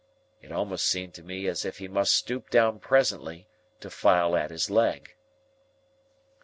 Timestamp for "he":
1.77-1.87